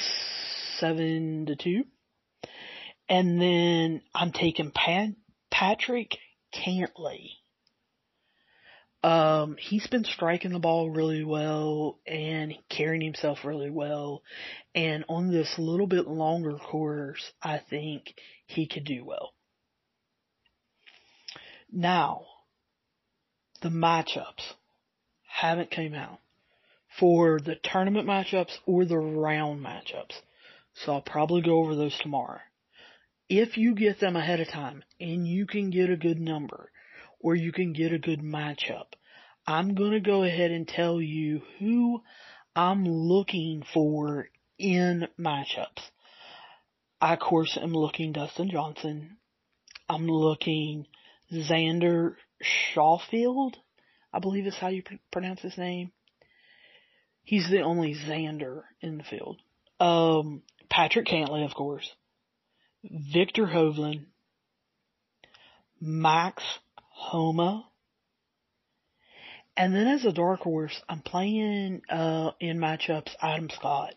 seven 0.78 1.46
to 1.46 1.56
two. 1.56 1.84
And 3.08 3.40
then 3.40 4.02
I'm 4.14 4.32
taking 4.32 4.70
Pat, 4.70 5.10
Patrick 5.50 6.16
Cantlay. 6.54 7.30
Um, 9.02 9.56
he's 9.58 9.86
been 9.86 10.04
striking 10.04 10.52
the 10.52 10.58
ball 10.58 10.90
really 10.90 11.24
well 11.24 11.98
and 12.06 12.54
carrying 12.68 13.02
himself 13.02 13.38
really 13.44 13.70
well. 13.70 14.22
And 14.74 15.04
on 15.08 15.30
this 15.30 15.54
little 15.56 15.86
bit 15.86 16.06
longer 16.06 16.58
course, 16.58 17.32
I 17.42 17.62
think 17.70 18.14
he 18.46 18.66
could 18.66 18.84
do 18.84 19.04
well. 19.04 19.32
Now, 21.72 22.24
the 23.62 23.68
matchups 23.68 24.54
haven't 25.22 25.70
came 25.70 25.94
out 25.94 26.18
for 26.98 27.38
the 27.40 27.56
tournament 27.62 28.06
matchups 28.06 28.52
or 28.66 28.84
the 28.84 28.98
round 28.98 29.64
matchups. 29.64 30.14
So 30.74 30.92
I'll 30.92 31.00
probably 31.00 31.42
go 31.42 31.58
over 31.58 31.74
those 31.74 31.96
tomorrow. 31.98 32.40
If 33.28 33.56
you 33.56 33.74
get 33.74 34.00
them 34.00 34.16
ahead 34.16 34.40
of 34.40 34.48
time 34.48 34.82
and 34.98 35.26
you 35.26 35.46
can 35.46 35.70
get 35.70 35.88
a 35.88 35.96
good 35.96 36.20
number, 36.20 36.70
or 37.20 37.34
you 37.34 37.52
can 37.52 37.72
get 37.72 37.92
a 37.92 37.98
good 37.98 38.20
matchup. 38.20 38.86
I'm 39.46 39.74
going 39.74 39.92
to 39.92 40.00
go 40.00 40.22
ahead 40.22 40.50
and 40.50 40.66
tell 40.66 41.00
you 41.00 41.42
who 41.58 42.02
I'm 42.54 42.84
looking 42.84 43.62
for 43.72 44.28
in 44.58 45.08
matchups. 45.18 45.82
I, 47.00 47.14
of 47.14 47.20
course, 47.20 47.58
am 47.60 47.72
looking 47.72 48.12
Dustin 48.12 48.50
Johnson. 48.50 49.16
I'm 49.88 50.06
looking 50.06 50.86
Xander 51.32 52.14
Schaufield. 52.74 53.54
I 54.12 54.18
believe 54.18 54.46
is 54.46 54.56
how 54.56 54.68
you 54.68 54.82
pr- 54.82 54.94
pronounce 55.10 55.40
his 55.40 55.56
name. 55.56 55.92
He's 57.22 57.48
the 57.48 57.62
only 57.62 57.94
Xander 57.94 58.62
in 58.80 58.98
the 58.98 59.04
field. 59.04 59.40
Um, 59.78 60.42
Patrick 60.68 61.06
Cantlay, 61.06 61.44
of 61.44 61.54
course. 61.54 61.90
Viktor 62.84 63.46
Hovland. 63.46 64.06
Max 65.80 66.42
Homa. 67.00 67.66
And 69.56 69.74
then 69.74 69.88
as 69.88 70.04
a 70.04 70.12
dark 70.12 70.40
horse, 70.40 70.80
I'm 70.88 71.00
playing 71.00 71.82
uh, 71.90 72.32
in 72.38 72.58
matchups 72.58 73.10
Adam 73.20 73.48
Scott. 73.50 73.94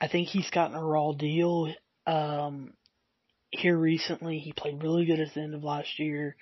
I 0.00 0.08
think 0.08 0.28
he's 0.28 0.50
gotten 0.50 0.76
a 0.76 0.84
raw 0.84 1.12
deal 1.12 1.72
um, 2.06 2.74
here 3.50 3.76
recently. 3.76 4.38
He 4.38 4.52
played 4.52 4.82
really 4.82 5.06
good 5.06 5.20
at 5.20 5.34
the 5.34 5.40
end 5.40 5.54
of 5.54 5.64
last 5.64 5.98
year, 5.98 6.36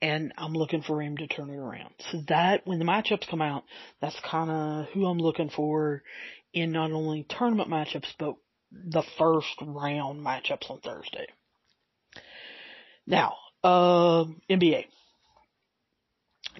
and 0.00 0.32
I'm 0.38 0.52
looking 0.52 0.82
for 0.82 1.02
him 1.02 1.16
to 1.18 1.26
turn 1.26 1.50
it 1.50 1.56
around. 1.56 1.92
So 2.10 2.22
that, 2.28 2.66
when 2.66 2.78
the 2.78 2.84
matchups 2.84 3.28
come 3.28 3.42
out, 3.42 3.64
that's 4.00 4.18
kind 4.20 4.50
of 4.50 4.86
who 4.94 5.06
I'm 5.06 5.18
looking 5.18 5.50
for 5.50 6.02
in 6.52 6.72
not 6.72 6.92
only 6.92 7.26
tournament 7.28 7.68
matchups, 7.68 8.12
but 8.18 8.36
the 8.72 9.02
first 9.18 9.54
round 9.60 10.24
matchups 10.24 10.70
on 10.70 10.80
Thursday. 10.80 11.26
Now, 13.06 13.34
uh, 13.68 14.24
NBA. 14.50 14.86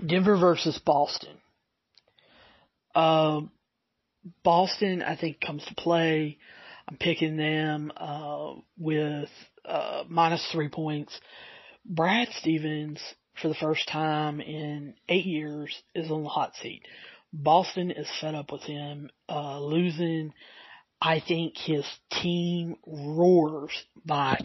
Denver 0.06 0.36
versus 0.36 0.78
Boston. 0.84 1.36
Uh, 2.94 3.40
Boston, 4.44 5.02
I 5.02 5.16
think, 5.16 5.40
comes 5.40 5.64
to 5.64 5.74
play. 5.74 6.38
I'm 6.88 6.96
picking 6.96 7.36
them 7.36 7.92
uh, 7.96 8.54
with 8.78 9.30
uh, 9.64 10.04
minus 10.08 10.46
three 10.52 10.68
points. 10.68 11.18
Brad 11.84 12.28
Stevens, 12.40 13.00
for 13.40 13.48
the 13.48 13.54
first 13.54 13.88
time 13.88 14.40
in 14.40 14.94
eight 15.08 15.24
years, 15.24 15.74
is 15.94 16.10
on 16.10 16.22
the 16.24 16.28
hot 16.28 16.54
seat. 16.56 16.82
Boston 17.32 17.90
is 17.90 18.08
fed 18.20 18.34
up 18.34 18.52
with 18.52 18.62
him 18.62 19.10
uh, 19.28 19.60
losing. 19.60 20.32
I 21.00 21.20
think 21.20 21.56
his 21.56 21.86
team 22.10 22.76
roars 22.86 23.72
back 24.04 24.40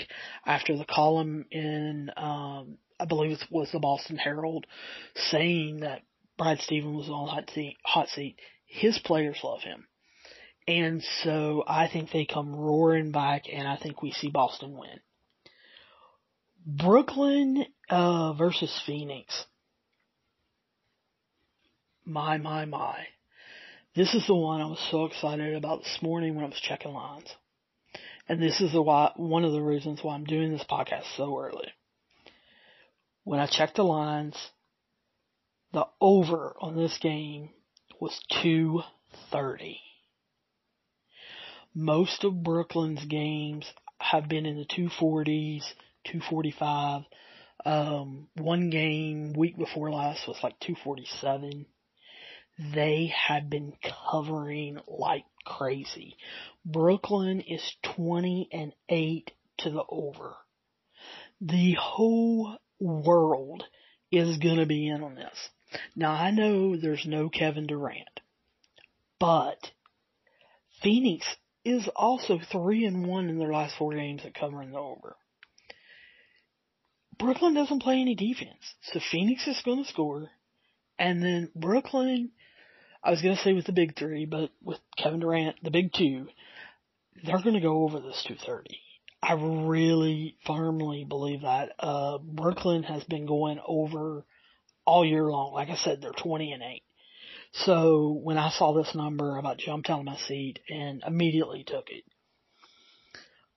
after 0.45 0.77
the 0.77 0.85
column 0.85 1.45
in, 1.51 2.11
um, 2.15 2.77
I 2.99 3.05
believe 3.07 3.31
it 3.31 3.47
was 3.49 3.71
the 3.71 3.79
Boston 3.79 4.17
Herald, 4.17 4.67
saying 5.15 5.79
that 5.79 6.03
Brad 6.37 6.59
Stevens 6.59 6.95
was 6.95 7.09
on 7.09 7.27
hot 7.27 7.49
seat. 7.49 7.77
Hot 7.83 8.07
seat. 8.09 8.37
His 8.65 8.99
players 8.99 9.39
love 9.43 9.61
him. 9.61 9.87
And 10.67 11.03
so 11.23 11.63
I 11.67 11.87
think 11.87 12.11
they 12.11 12.25
come 12.25 12.55
roaring 12.55 13.11
back 13.11 13.43
and 13.51 13.67
I 13.67 13.77
think 13.77 14.01
we 14.01 14.11
see 14.11 14.29
Boston 14.29 14.77
win. 14.77 14.99
Brooklyn 16.65 17.65
uh, 17.89 18.33
versus 18.33 18.81
Phoenix. 18.85 19.45
My, 22.05 22.37
my, 22.37 22.65
my. 22.65 23.07
This 23.95 24.15
is 24.15 24.25
the 24.25 24.33
one 24.33 24.59
I 24.59 24.65
was 24.65 24.83
so 24.89 25.05
excited 25.05 25.53
about 25.53 25.83
this 25.83 25.99
morning 26.01 26.33
when 26.33 26.45
I 26.45 26.47
was 26.47 26.59
checking 26.59 26.93
lines. 26.93 27.31
And 28.27 28.41
this 28.41 28.59
is 28.59 28.71
the 28.71 28.81
why, 28.81 29.11
one 29.17 29.45
of 29.45 29.51
the 29.51 29.61
reasons 29.61 29.99
why 30.01 30.15
I'm 30.15 30.23
doing 30.23 30.51
this 30.51 30.65
podcast 30.67 31.03
so 31.15 31.37
early. 31.37 31.67
When 33.23 33.39
I 33.39 33.45
checked 33.45 33.75
the 33.75 33.83
lines, 33.83 34.35
the 35.73 35.85
over 36.01 36.55
on 36.59 36.75
this 36.75 36.97
game 36.97 37.51
was 37.99 38.19
230. 38.41 39.79
Most 41.75 42.23
of 42.23 42.41
Brooklyn's 42.43 43.05
games 43.05 43.71
have 43.99 44.27
been 44.27 44.47
in 44.47 44.57
the 44.57 44.65
240s, 44.65 45.65
245. 46.05 47.03
Um, 47.63 48.27
one 48.35 48.71
game 48.71 49.33
week 49.33 49.55
before 49.55 49.91
last 49.91 50.27
was 50.27 50.39
like 50.41 50.59
247. 50.61 51.67
They 52.57 53.13
have 53.27 53.49
been 53.49 53.73
covering 54.11 54.79
like 54.87 55.25
crazy. 55.43 56.17
Brooklyn 56.65 57.41
is 57.41 57.75
20 57.95 58.49
and 58.51 58.73
8 58.89 59.31
to 59.59 59.69
the 59.71 59.83
over. 59.89 60.35
The 61.41 61.73
whole 61.73 62.57
world 62.79 63.63
is 64.11 64.37
gonna 64.37 64.65
be 64.65 64.87
in 64.87 65.03
on 65.03 65.15
this. 65.15 65.49
Now 65.95 66.11
I 66.11 66.31
know 66.31 66.77
there's 66.77 67.05
no 67.05 67.29
Kevin 67.29 67.65
Durant, 67.65 68.19
but 69.19 69.71
Phoenix 70.81 71.25
is 71.65 71.89
also 71.95 72.39
three 72.39 72.85
and 72.85 73.07
one 73.07 73.29
in 73.29 73.39
their 73.39 73.51
last 73.51 73.75
four 73.77 73.93
games 73.93 74.23
at 74.25 74.35
covering 74.35 74.71
the 74.71 74.77
over. 74.77 75.15
Brooklyn 77.17 77.53
doesn't 77.53 77.81
play 77.81 77.99
any 77.99 78.15
defense, 78.15 78.75
so 78.83 78.99
Phoenix 78.99 79.47
is 79.47 79.61
going 79.63 79.83
to 79.83 79.89
score, 79.89 80.29
and 80.99 81.23
then 81.23 81.51
Brooklyn. 81.55 82.31
I 83.03 83.11
was 83.11 83.21
going 83.21 83.35
to 83.35 83.41
say 83.41 83.53
with 83.53 83.65
the 83.65 83.73
big 83.73 83.97
three, 83.97 84.25
but 84.25 84.51
with 84.63 84.79
Kevin 84.97 85.19
Durant, 85.19 85.57
the 85.61 85.71
big 85.71 85.91
two, 85.93 86.27
they're 87.23 87.41
going 87.41 87.55
to 87.55 87.61
go 87.61 87.83
over 87.83 87.99
this 87.99 88.23
230. 88.27 88.79
I 89.21 89.33
really 89.33 90.37
firmly 90.45 91.05
believe 91.07 91.41
that. 91.41 91.71
Uh, 91.79 92.17
Brooklyn 92.17 92.83
has 92.83 93.03
been 93.03 93.25
going 93.25 93.59
over 93.65 94.25
all 94.85 95.05
year 95.05 95.25
long. 95.25 95.53
Like 95.53 95.69
I 95.69 95.75
said, 95.75 96.01
they're 96.01 96.11
20 96.11 96.53
and 96.53 96.63
8. 96.63 96.83
So 97.53 98.19
when 98.23 98.37
I 98.37 98.49
saw 98.49 98.73
this 98.73 98.95
number, 98.95 99.35
I 99.35 99.39
about 99.39 99.57
jumped 99.57 99.89
out 99.89 99.99
of 99.99 100.05
my 100.05 100.17
seat 100.17 100.59
and 100.69 101.03
immediately 101.05 101.63
took 101.63 101.89
it. 101.89 102.03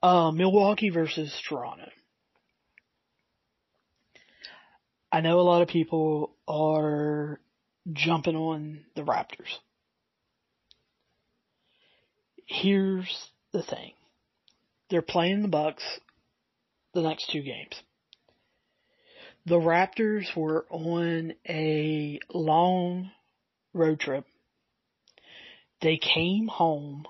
Uh, 0.02 0.30
Milwaukee 0.30 0.90
versus 0.90 1.34
Toronto. 1.48 1.88
I 5.10 5.20
know 5.20 5.40
a 5.40 5.42
lot 5.42 5.62
of 5.62 5.68
people 5.68 6.36
are 6.46 7.40
jumping 7.92 8.36
on 8.36 8.80
the 8.94 9.02
Raptors. 9.02 9.54
Here's 12.46 13.28
the 13.52 13.62
thing. 13.62 13.92
They're 14.90 15.02
playing 15.02 15.42
the 15.42 15.48
Bucks 15.48 15.82
the 16.94 17.02
next 17.02 17.30
two 17.30 17.42
games. 17.42 17.74
The 19.46 19.58
Raptors 19.58 20.34
were 20.36 20.66
on 20.70 21.34
a 21.48 22.18
long 22.32 23.10
road 23.72 24.00
trip. 24.00 24.24
They 25.82 25.98
came 25.98 26.48
home 26.48 27.04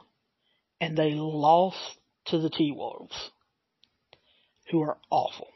and 0.80 0.96
they 0.96 1.12
lost 1.14 1.78
to 2.26 2.38
the 2.38 2.50
T-Wolves, 2.50 3.30
who 4.70 4.82
are 4.82 4.98
awful. 5.10 5.48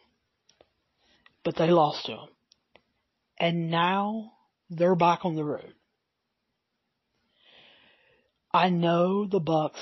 But 1.45 1.57
they 1.57 1.69
lost 1.69 2.07
to 2.07 2.13
them. 2.13 2.29
And 3.39 3.71
now 3.71 4.33
they're 4.71 4.95
back 4.95 5.25
on 5.25 5.35
the 5.35 5.45
road. 5.45 5.75
I 8.53 8.71
know 8.71 9.27
the 9.27 9.41
Bucks 9.41 9.81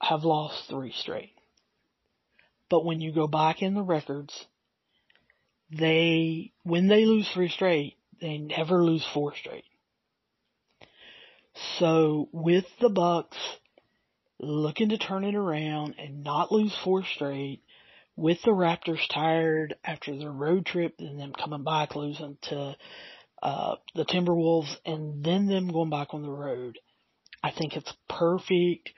have 0.00 0.24
lost 0.24 0.68
three 0.68 0.92
straight. 0.92 1.34
But 2.68 2.84
when 2.84 3.00
you 3.00 3.12
go 3.12 3.26
back 3.26 3.62
in 3.62 3.74
the 3.74 3.82
records, 3.82 4.46
they, 5.70 6.52
when 6.62 6.88
they 6.88 7.04
lose 7.04 7.30
three 7.30 7.48
straight, 7.48 7.96
they 8.20 8.38
never 8.38 8.82
lose 8.82 9.06
four 9.12 9.34
straight. 9.36 9.64
So 11.78 12.28
with 12.32 12.64
the 12.80 12.88
Bucks 12.88 13.36
looking 14.38 14.88
to 14.90 14.98
turn 14.98 15.24
it 15.24 15.34
around 15.34 15.94
and 15.98 16.24
not 16.24 16.50
lose 16.50 16.74
four 16.82 17.04
straight, 17.04 17.62
with 18.16 18.38
the 18.42 18.50
Raptors 18.50 19.06
tired 19.08 19.74
after 19.84 20.16
their 20.16 20.30
road 20.30 20.66
trip 20.66 20.96
and 20.98 21.18
them 21.18 21.32
coming 21.32 21.64
back 21.64 21.94
losing 21.96 22.36
to 22.42 22.76
uh, 23.42 23.76
the 23.94 24.04
Timberwolves 24.04 24.74
and 24.86 25.24
then 25.24 25.46
them 25.46 25.72
going 25.72 25.90
back 25.90 26.14
on 26.14 26.22
the 26.22 26.30
road, 26.30 26.78
I 27.42 27.50
think 27.50 27.76
it's 27.76 27.92
perfect 28.08 28.90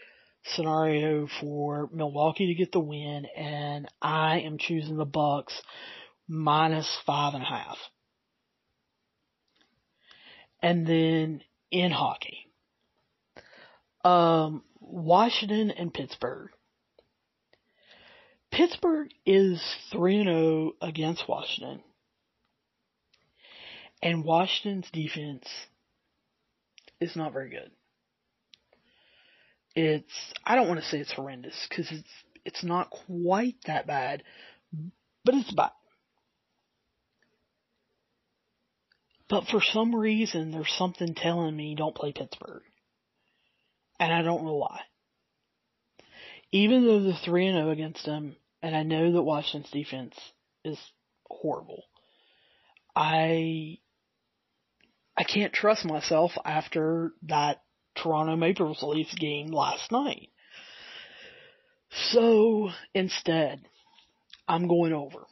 scenario 0.44 1.26
for 1.40 1.88
Milwaukee 1.92 2.48
to 2.48 2.54
get 2.54 2.70
the 2.70 2.80
win 2.80 3.26
and 3.36 3.88
I 4.02 4.40
am 4.40 4.58
choosing 4.58 4.96
the 4.96 5.06
Bucks 5.06 5.58
minus 6.28 6.88
five 7.06 7.32
and 7.34 7.42
a 7.42 7.46
half. 7.46 7.78
And 10.62 10.86
then 10.86 11.42
in 11.70 11.90
hockey, 11.90 12.46
um, 14.04 14.62
Washington 14.80 15.70
and 15.70 15.92
Pittsburgh. 15.92 16.50
Pittsburgh 18.50 19.08
is 19.26 19.60
3 19.90 20.24
0 20.24 20.72
against 20.80 21.28
Washington. 21.28 21.80
And 24.04 24.22
Washington's 24.22 24.90
defense 24.92 25.48
is 27.00 27.16
not 27.16 27.32
very 27.32 27.48
good. 27.48 27.70
It's, 29.74 30.12
I 30.44 30.54
don't 30.54 30.68
want 30.68 30.80
to 30.80 30.86
say 30.86 30.98
it's 30.98 31.12
horrendous 31.12 31.66
because 31.68 31.90
it's, 31.90 32.10
it's 32.44 32.62
not 32.62 32.90
quite 32.90 33.56
that 33.66 33.86
bad, 33.86 34.22
but 35.24 35.34
it's 35.34 35.50
bad. 35.52 35.70
But 39.30 39.46
for 39.46 39.62
some 39.62 39.96
reason, 39.96 40.50
there's 40.50 40.72
something 40.76 41.14
telling 41.14 41.56
me 41.56 41.74
don't 41.74 41.96
play 41.96 42.12
Pittsburgh 42.12 42.62
and 43.98 44.12
I 44.12 44.20
don't 44.20 44.44
know 44.44 44.56
why. 44.56 44.80
Even 46.52 46.86
though 46.86 47.00
the 47.02 47.16
3 47.24 47.46
and 47.46 47.56
0 47.56 47.70
against 47.70 48.04
them, 48.04 48.36
and 48.62 48.76
I 48.76 48.82
know 48.82 49.12
that 49.12 49.22
Washington's 49.22 49.72
defense 49.72 50.14
is 50.62 50.78
horrible, 51.26 51.84
I 52.94 53.78
I 55.16 55.24
can't 55.24 55.52
trust 55.52 55.84
myself 55.84 56.32
after 56.44 57.12
that 57.24 57.62
Toronto 57.96 58.36
Maple 58.36 58.76
Leafs 58.82 59.14
game 59.14 59.48
last 59.48 59.92
night. 59.92 60.30
So 62.10 62.70
instead, 62.92 63.60
I'm 64.48 64.66
going 64.66 64.92
over. 64.92 65.26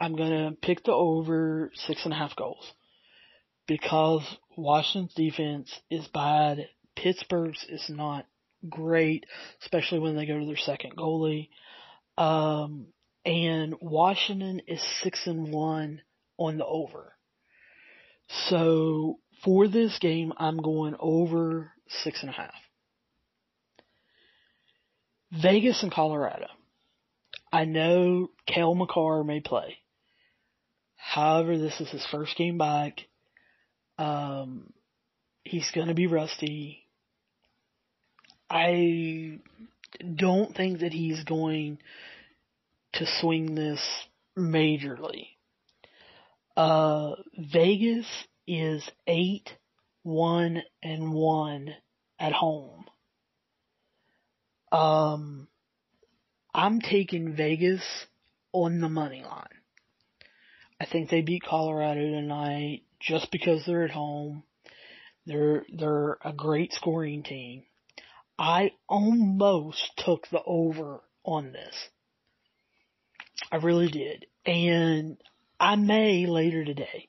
I'm 0.00 0.14
gonna 0.14 0.52
pick 0.60 0.84
the 0.84 0.92
over 0.92 1.72
six 1.74 2.04
and 2.04 2.12
a 2.12 2.16
half 2.16 2.36
goals 2.36 2.70
because 3.66 4.22
Washington's 4.56 5.14
defense 5.14 5.72
is 5.90 6.06
bad 6.08 6.68
Pittsburgh's 6.96 7.64
is 7.68 7.84
not 7.88 8.26
great, 8.68 9.26
especially 9.62 10.00
when 10.00 10.16
they 10.16 10.26
go 10.26 10.40
to 10.40 10.46
their 10.46 10.56
second 10.56 10.96
goalie. 10.96 11.50
Um, 12.18 12.86
and 13.24 13.74
Washington 13.80 14.62
is 14.66 14.82
six 15.02 15.26
and 15.26 15.52
one 15.52 16.00
on 16.38 16.56
the 16.56 16.64
over. 16.64 17.12
So 18.28 19.18
for 19.44 19.68
this 19.68 19.98
game, 20.00 20.32
I'm 20.36 20.58
going 20.58 20.96
over 20.98 21.72
six 22.02 22.20
and 22.22 22.30
a 22.30 22.32
half. 22.32 22.54
Vegas 25.32 25.82
and 25.82 25.92
Colorado. 25.92 26.46
I 27.52 27.64
know 27.64 28.28
Cale 28.46 28.74
Makar 28.74 29.24
may 29.24 29.40
play. 29.40 29.78
However, 30.96 31.56
this 31.56 31.80
is 31.80 31.88
his 31.90 32.06
first 32.10 32.36
game 32.36 32.58
back. 32.58 33.00
Um, 33.98 34.72
he's 35.44 35.70
going 35.70 35.88
to 35.88 35.94
be 35.94 36.06
rusty. 36.06 36.84
I 38.50 39.38
don't 40.14 40.54
think 40.54 40.80
that 40.80 40.92
he's 40.92 41.22
going 41.24 41.78
to 42.94 43.06
swing 43.20 43.54
this 43.54 43.80
majorly. 44.36 45.28
Uh, 46.56 47.16
Vegas 47.36 48.06
is 48.46 48.88
eight, 49.06 49.50
one, 50.02 50.62
and 50.82 51.12
one 51.12 51.74
at 52.18 52.32
home. 52.32 52.86
Um, 54.72 55.48
I'm 56.54 56.80
taking 56.80 57.36
Vegas 57.36 57.82
on 58.52 58.80
the 58.80 58.88
money 58.88 59.22
line. 59.22 59.44
I 60.80 60.86
think 60.86 61.10
they 61.10 61.22
beat 61.22 61.42
Colorado 61.42 62.00
tonight 62.00 62.82
just 63.00 63.30
because 63.30 63.64
they're 63.66 63.84
at 63.84 63.90
home. 63.90 64.42
They're 65.26 65.64
they're 65.72 66.18
a 66.24 66.32
great 66.32 66.72
scoring 66.72 67.22
team. 67.22 67.64
I 68.38 68.72
almost 68.88 69.90
took 69.96 70.28
the 70.28 70.42
over 70.46 71.00
on 71.24 71.52
this. 71.52 71.74
I 73.50 73.56
really 73.56 73.88
did. 73.88 74.26
And 74.44 75.16
I 75.58 75.76
may 75.76 76.26
later 76.26 76.64
today. 76.64 77.08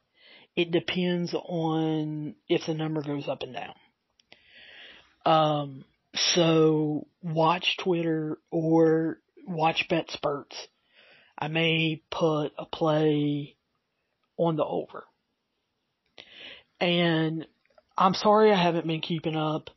It 0.55 0.71
depends 0.71 1.33
on 1.33 2.36
if 2.47 2.65
the 2.65 2.73
number 2.73 3.01
goes 3.01 3.27
up 3.27 3.43
and 3.43 3.53
down. 3.53 3.75
Um, 5.25 5.86
so 6.15 7.05
watch 7.21 7.77
Twitter 7.77 8.39
or 8.49 9.19
watch 9.47 9.86
BetSperts. 9.89 10.55
I 11.38 11.47
may 11.47 12.01
put 12.10 12.53
a 12.57 12.65
play 12.65 13.55
on 14.38 14.55
the 14.55 14.65
over. 14.65 15.03
And 16.79 17.45
I'm 17.97 18.13
sorry 18.13 18.51
I 18.51 18.62
haven't 18.62 18.88
been 18.88 19.01
keeping 19.01 19.36
up 19.36 19.69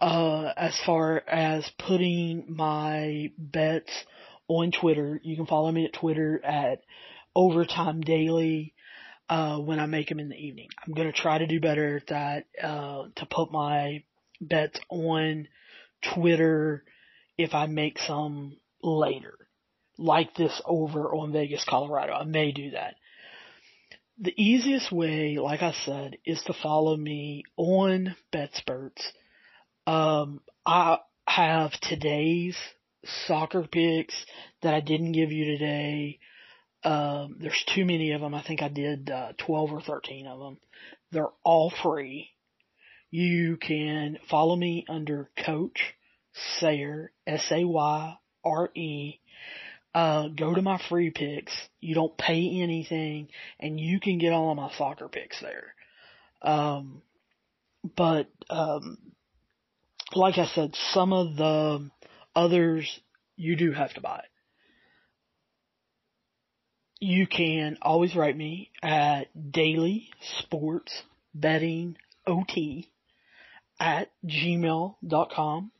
uh, 0.00 0.52
as 0.56 0.78
far 0.84 1.22
as 1.26 1.68
putting 1.78 2.44
my 2.48 3.32
bets 3.38 3.90
on 4.48 4.72
Twitter. 4.72 5.20
You 5.22 5.36
can 5.36 5.46
follow 5.46 5.72
me 5.72 5.84
at 5.86 5.94
Twitter 5.94 6.44
at 6.44 6.82
Overtime 7.36 8.00
Daily 8.00 8.74
uh, 9.28 9.58
when 9.58 9.78
I 9.78 9.86
make 9.86 10.08
them 10.08 10.18
in 10.18 10.30
the 10.30 10.36
evening. 10.36 10.68
I'm 10.84 10.94
gonna 10.94 11.12
try 11.12 11.38
to 11.38 11.46
do 11.46 11.60
better 11.60 11.98
at 11.98 12.06
that 12.08 12.46
uh, 12.62 13.04
to 13.16 13.26
put 13.26 13.52
my 13.52 14.02
bets 14.40 14.80
on 14.88 15.46
Twitter 16.14 16.84
if 17.36 17.54
I 17.54 17.66
make 17.66 17.98
some 17.98 18.56
later, 18.82 19.36
like 19.98 20.34
this 20.34 20.60
over 20.64 21.14
on 21.14 21.32
Vegas, 21.32 21.64
Colorado. 21.68 22.14
I 22.14 22.24
may 22.24 22.52
do 22.52 22.70
that. 22.70 22.94
The 24.18 24.32
easiest 24.42 24.90
way, 24.90 25.36
like 25.38 25.60
I 25.60 25.72
said, 25.84 26.16
is 26.24 26.42
to 26.44 26.54
follow 26.54 26.96
me 26.96 27.44
on 27.58 28.16
BetSperts. 28.32 29.02
Um, 29.86 30.40
I 30.64 30.98
have 31.26 31.72
today's 31.82 32.56
soccer 33.26 33.66
picks 33.70 34.14
that 34.62 34.72
I 34.72 34.80
didn't 34.80 35.12
give 35.12 35.32
you 35.32 35.44
today. 35.44 36.18
Um, 36.84 37.36
there's 37.40 37.64
too 37.74 37.84
many 37.84 38.12
of 38.12 38.20
them. 38.20 38.34
I 38.34 38.42
think 38.42 38.62
I 38.62 38.68
did 38.68 39.10
uh, 39.10 39.32
12 39.38 39.72
or 39.72 39.80
13 39.80 40.26
of 40.26 40.38
them. 40.38 40.58
They're 41.10 41.32
all 41.42 41.72
free. 41.82 42.30
You 43.10 43.56
can 43.56 44.18
follow 44.28 44.56
me 44.56 44.84
under 44.88 45.30
Coach 45.44 45.94
Sayre, 46.58 47.12
S-A-Y-R-E, 47.26 49.20
uh, 49.94 50.28
go 50.28 50.54
to 50.54 50.60
my 50.60 50.78
free 50.90 51.10
picks. 51.10 51.52
You 51.80 51.94
don't 51.94 52.18
pay 52.18 52.60
anything 52.60 53.28
and 53.58 53.80
you 53.80 53.98
can 53.98 54.18
get 54.18 54.32
all 54.32 54.50
of 54.50 54.56
my 54.56 54.70
soccer 54.76 55.08
picks 55.08 55.40
there. 55.40 55.74
Um, 56.42 57.00
but, 57.96 58.28
um, 58.50 58.98
like 60.14 60.36
I 60.38 60.46
said, 60.46 60.74
some 60.92 61.12
of 61.12 61.36
the 61.36 61.90
others 62.34 63.00
you 63.36 63.56
do 63.56 63.72
have 63.72 63.94
to 63.94 64.00
buy. 64.00 64.24
You 66.98 67.26
can 67.26 67.76
always 67.82 68.16
write 68.16 68.36
me 68.36 68.70
at 68.82 69.28
daily 69.52 70.08
sports 70.40 71.02
betting 71.34 71.96
ot 72.26 72.86
at 73.78 74.10
gmail.com. 74.24 75.72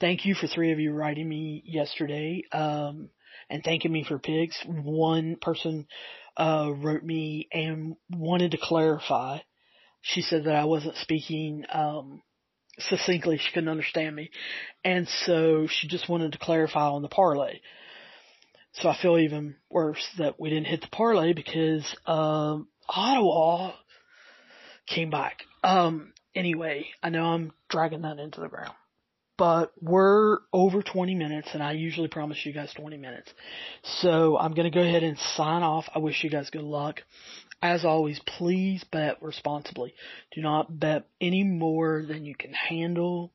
Thank 0.00 0.24
you 0.24 0.34
for 0.34 0.46
three 0.46 0.72
of 0.72 0.80
you 0.80 0.92
writing 0.92 1.28
me 1.28 1.62
yesterday. 1.66 2.44
Um, 2.52 3.10
and 3.48 3.64
thanking 3.64 3.92
me 3.92 4.04
for 4.04 4.18
pigs. 4.18 4.56
One 4.66 5.36
person 5.36 5.86
uh, 6.36 6.72
wrote 6.76 7.02
me 7.02 7.48
and 7.52 7.96
wanted 8.10 8.52
to 8.52 8.58
clarify. 8.60 9.38
She 10.02 10.22
said 10.22 10.44
that 10.44 10.54
I 10.54 10.64
wasn't 10.64 10.96
speaking 10.96 11.64
um, 11.72 12.22
succinctly. 12.78 13.38
She 13.38 13.52
couldn't 13.52 13.68
understand 13.68 14.16
me, 14.16 14.30
and 14.84 15.06
so 15.26 15.66
she 15.68 15.88
just 15.88 16.08
wanted 16.08 16.32
to 16.32 16.38
clarify 16.38 16.88
on 16.88 17.02
the 17.02 17.08
parlay. 17.08 17.60
So 18.74 18.88
I 18.88 18.96
feel 19.00 19.18
even 19.18 19.56
worse 19.68 20.06
that 20.18 20.38
we 20.38 20.50
didn't 20.50 20.66
hit 20.66 20.80
the 20.80 20.88
parlay 20.88 21.32
because 21.32 21.84
um, 22.06 22.68
Ottawa 22.88 23.72
came 24.86 25.10
back. 25.10 25.42
Um, 25.64 26.12
anyway, 26.34 26.86
I 27.02 27.10
know 27.10 27.24
I'm 27.24 27.52
dragging 27.68 28.02
that 28.02 28.18
into 28.18 28.40
the 28.40 28.48
ground 28.48 28.74
but 29.40 29.72
we're 29.80 30.36
over 30.52 30.82
20 30.82 31.14
minutes 31.14 31.48
and 31.54 31.62
I 31.62 31.72
usually 31.72 32.08
promise 32.08 32.44
you 32.44 32.52
guys 32.52 32.74
20 32.76 32.98
minutes. 32.98 33.32
So 33.82 34.36
I'm 34.36 34.52
going 34.52 34.70
to 34.70 34.78
go 34.78 34.82
ahead 34.82 35.02
and 35.02 35.16
sign 35.34 35.62
off. 35.62 35.86
I 35.94 35.98
wish 35.98 36.22
you 36.22 36.28
guys 36.28 36.50
good 36.50 36.60
luck. 36.60 37.00
As 37.62 37.86
always, 37.86 38.20
please 38.36 38.84
bet 38.92 39.22
responsibly. 39.22 39.94
Do 40.32 40.42
not 40.42 40.78
bet 40.78 41.08
any 41.22 41.42
more 41.42 42.04
than 42.06 42.26
you 42.26 42.34
can 42.34 42.52
handle. 42.52 43.32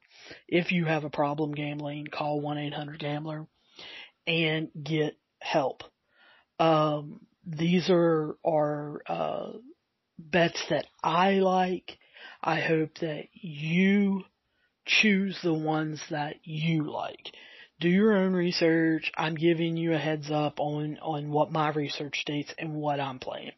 If 0.48 0.72
you 0.72 0.86
have 0.86 1.06
a 1.06 1.10
problem 1.10 1.54
gambling, 1.54 2.06
call 2.06 2.40
1-800-GAMBLER 2.40 3.48
and 4.28 4.70
get 4.84 5.18
help. 5.46 5.84
Um, 6.60 7.22
these 7.46 7.90
are, 7.90 8.36
are, 8.44 9.02
uh, 9.08 9.52
bets 10.18 10.62
that 10.70 10.86
I 11.04 11.34
like. 11.34 11.98
I 12.42 12.60
hope 12.62 12.98
that 13.02 13.26
you 13.34 14.24
choose 14.86 15.38
the 15.44 15.54
ones 15.54 16.02
that 16.10 16.38
you 16.44 16.90
like. 16.90 17.32
Do 17.80 17.90
your 17.90 18.16
own 18.16 18.34
research. 18.34 19.12
I'm 19.18 19.36
giving 19.36 19.76
you 19.76 19.94
a 19.94 19.98
heads 19.98 20.32
up 20.32 20.60
on, 20.60 20.98
on 21.02 21.32
what 21.32 21.52
my 21.52 21.70
research 21.70 22.20
states 22.22 22.54
and 22.58 22.76
what 22.76 23.00
I'm 23.00 23.20
playing. 23.20 23.52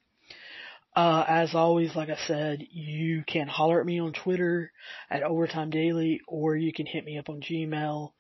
Uh, 0.96 1.24
as 1.28 1.54
always, 1.54 1.96
like 1.96 2.10
I 2.10 2.18
said, 2.26 2.66
you 2.72 3.24
can 3.28 3.48
holler 3.48 3.80
at 3.80 3.86
me 3.86 4.00
on 4.00 4.14
Twitter 4.14 4.72
at 5.12 5.22
Overtime 5.22 5.70
Daily 5.70 6.22
or 6.28 6.56
you 6.56 6.74
can 6.74 6.88
hit 6.88 7.06
me 7.06 7.20
up 7.20 7.30
on 7.30 7.42
Gmail. 7.42 8.14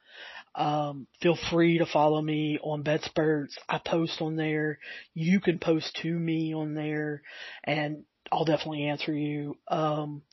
Um, 0.57 1.05
feel 1.21 1.37
free 1.51 1.77
to 1.77 1.85
follow 1.85 2.19
me 2.19 2.57
on 2.61 2.83
BetSperts. 2.83 3.53
I 3.69 3.77
post 3.77 4.21
on 4.21 4.35
there. 4.35 4.79
You 5.13 5.39
can 5.39 5.59
post 5.59 5.95
to 6.01 6.11
me 6.11 6.53
on 6.55 6.73
there 6.73 7.21
and 7.63 8.03
I'll 8.31 8.43
definitely 8.43 8.85
answer 8.85 9.13
you. 9.13 9.55
Um, 9.67 10.23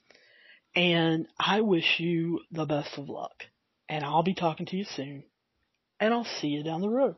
and 0.74 1.28
I 1.38 1.60
wish 1.60 2.00
you 2.00 2.40
the 2.50 2.64
best 2.64 2.96
of 2.96 3.08
luck. 3.08 3.44
And 3.88 4.02
I'll 4.02 4.22
be 4.22 4.34
talking 4.34 4.66
to 4.66 4.76
you 4.76 4.84
soon. 4.84 5.24
And 6.00 6.14
I'll 6.14 6.26
see 6.40 6.48
you 6.48 6.64
down 6.64 6.80
the 6.80 6.88
road. 6.88 7.16